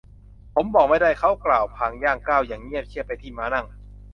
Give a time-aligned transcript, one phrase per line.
[0.53, 3.65] ผมบอกไม่ได้ เขากล่าวพลางย่างก้าวอย่างเงียบเชียบไปที่ม้านั่ง